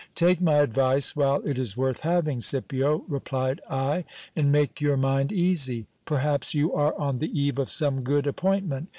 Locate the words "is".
1.59-1.77